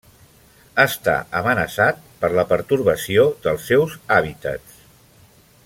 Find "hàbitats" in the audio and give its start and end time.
4.17-4.81